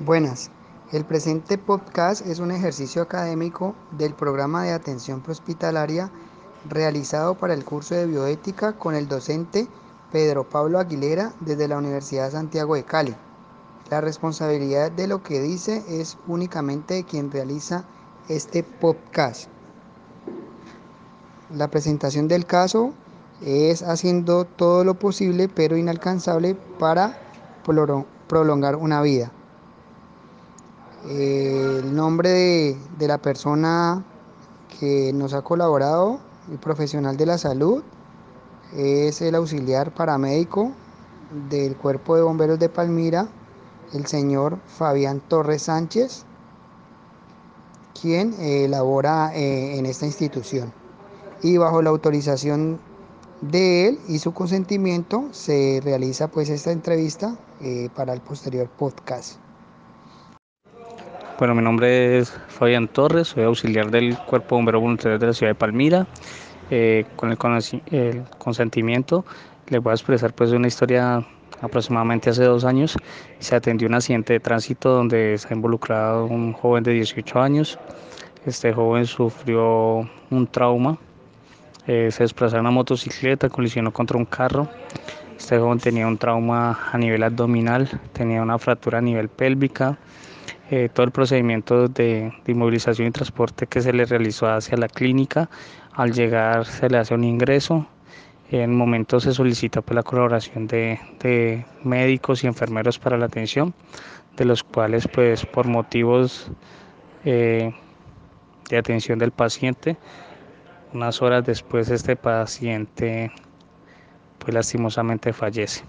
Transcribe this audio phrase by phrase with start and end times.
[0.00, 0.52] Buenas,
[0.92, 6.12] el presente podcast es un ejercicio académico del programa de atención prehospitalaria
[6.68, 9.66] realizado para el curso de bioética con el docente
[10.12, 13.16] Pedro Pablo Aguilera desde la Universidad Santiago de Cali.
[13.90, 17.84] La responsabilidad de lo que dice es únicamente de quien realiza
[18.28, 19.48] este podcast.
[21.52, 22.92] La presentación del caso
[23.40, 27.18] es haciendo todo lo posible pero inalcanzable para
[28.28, 29.32] prolongar una vida
[31.10, 34.04] el nombre de, de, la persona
[34.78, 37.82] que nos ha colaborado, el profesional de la salud,
[38.76, 40.72] es el auxiliar paramédico
[41.48, 43.28] del Cuerpo de Bomberos de Palmira,
[43.92, 46.24] el señor Fabián Torres Sánchez,
[48.00, 50.72] quien eh, labora eh, en esta institución.
[51.42, 52.80] Y bajo la autorización
[53.40, 59.38] de él y su consentimiento se realiza pues esta entrevista eh, para el posterior podcast.
[61.38, 65.52] Bueno, mi nombre es Fabián Torres, soy auxiliar del Cuerpo Bombero Voluntario de la ciudad
[65.52, 66.04] de Palmira.
[66.68, 67.38] Eh, con el,
[67.92, 69.24] el, consentimiento
[69.68, 71.24] les voy a expresar pues una historia
[71.60, 72.96] aproximadamente hace dos años.
[73.38, 77.78] Se atendió un accidente de tránsito donde ha involucrado un joven de 18 años.
[78.44, 80.98] Este joven sufrió un trauma,
[81.86, 84.68] eh, se desplazó en una motocicleta, colisionó contra un carro.
[85.38, 89.98] Este joven tenía un trauma a nivel abdominal, tenía una fractura a nivel pélvica,
[90.70, 95.48] eh, todo el procedimiento de, inmovilización y transporte que se le realizó hacia la clínica.
[95.92, 97.86] Al llegar se le hace un ingreso.
[98.50, 103.74] En momento se solicita pues, la colaboración de, médicos y enfermeros para la atención,
[104.36, 106.50] de los cuales pues por motivos
[107.24, 107.72] eh,
[108.68, 109.96] de atención del paciente,
[110.92, 113.32] unas horas después este paciente
[114.38, 115.84] pues lastimosamente fallece.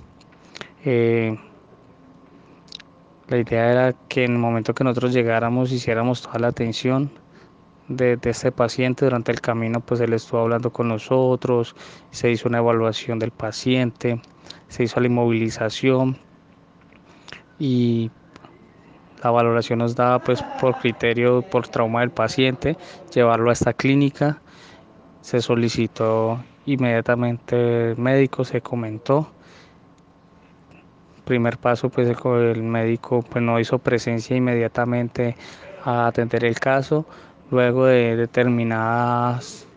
[0.86, 1.38] Eh,
[3.30, 7.11] la idea era que en el momento que nosotros llegáramos hiciéramos toda la atención
[7.88, 9.05] de, este paciente.
[9.05, 11.76] Durante el camino, pues él estuvo hablando con nosotros,
[12.11, 14.21] se hizo una evaluación del paciente,
[14.67, 16.17] se hizo la inmovilización
[17.59, 18.09] y
[19.23, 22.77] la valoración nos daba pues por criterio, por trauma del paciente,
[23.14, 24.42] llevarlo a esta clínica,
[25.21, 29.32] se solicitó inmediatamente médico, se comentó
[31.29, 35.35] primer paso, pues el médico pues, no hizo presencia inmediatamente
[35.83, 37.05] a atender el caso.
[37.51, 39.67] Luego de determinadas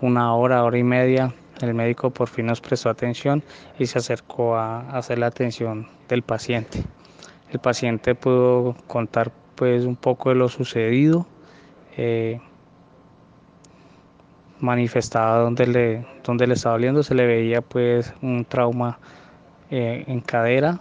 [0.00, 3.42] una hora, hora y media, el médico por fin nos prestó atención
[3.78, 6.82] y se acercó a hacer la atención del paciente.
[7.50, 11.26] El paciente pudo contar pues un poco de lo sucedido,
[11.98, 12.40] eh,
[14.60, 18.98] manifestaba donde le, donde le estaba doliendo, se le veía pues un trauma
[19.70, 20.80] eh, en cadera.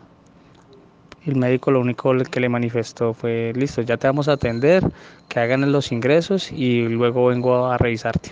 [1.26, 4.84] El médico lo único que le manifestó fue, listo, ya te vamos a atender,
[5.30, 8.32] que hagan los ingresos y luego vengo a revisarte.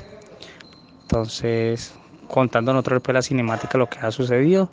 [1.03, 1.93] Entonces,
[2.27, 4.69] contando nosotros la cinemática lo que ha sucedido,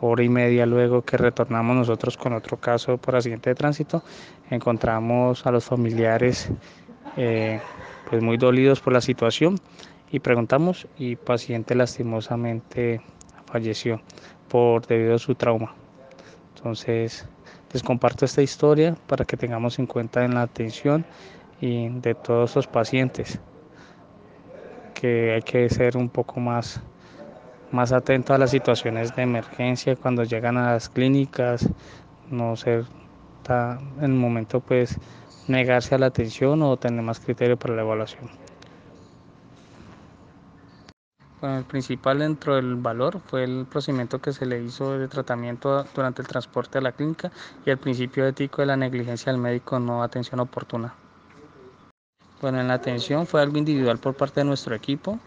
[0.00, 4.02] hora y media luego que retornamos nosotros con otro caso por accidente de tránsito,
[4.50, 6.50] encontramos a los familiares
[7.16, 7.60] eh,
[8.08, 9.58] pues muy dolidos por la situación
[10.10, 13.00] y preguntamos y paciente lastimosamente
[13.46, 14.00] falleció
[14.48, 15.74] por debido a su trauma.
[16.56, 17.26] Entonces,
[17.72, 21.04] les comparto esta historia para que tengamos en cuenta en la atención
[21.60, 23.38] y de todos los pacientes
[24.94, 26.80] que hay que ser un poco más
[27.70, 31.68] más atento a las situaciones de emergencia cuando llegan a las clínicas,
[32.30, 32.86] no ser
[33.48, 34.98] en el momento pues
[35.46, 38.28] negarse a la atención o tener más criterio para la evaluación.
[41.40, 45.84] Bueno, el principal dentro del valor fue el procedimiento que se le hizo de tratamiento
[45.94, 47.30] durante el transporte a la clínica
[47.64, 50.94] y el principio ético de la negligencia del médico no atención oportuna.
[52.40, 55.20] Bueno, en la atención fue algo individual por parte de nuestro equipo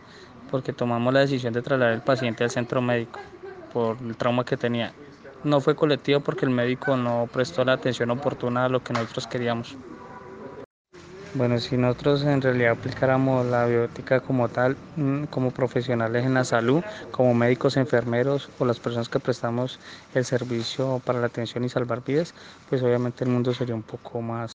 [0.49, 3.19] porque tomamos la decisión de trasladar al paciente al centro médico
[3.71, 4.91] por el trauma que tenía.
[5.45, 9.27] No fue colectivo porque el médico no prestó la atención oportuna a lo que nosotros
[9.27, 9.77] queríamos.
[11.33, 16.43] Bueno, si nosotros en realidad aplicáramos la biótica como tal, mm, como profesionales en la
[16.43, 19.79] salud, como médicos, enfermeros o las personas que prestamos
[20.11, 22.33] el servicio para la atención y salvar vidas,
[22.65, 24.49] pues obviamente el mundo sería un poco más